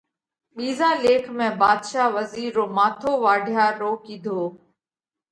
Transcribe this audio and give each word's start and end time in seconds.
ٻِيزا 0.55 0.89
ليک 1.03 1.25
۾ 1.39 1.47
ڀاڌشا 1.59 2.03
وزِير 2.15 2.51
رو 2.57 2.65
ماٿو 2.75 3.11
واڍيا 3.23 3.65
رو 3.79 3.91
ڪِيڌو۔ 4.05 4.39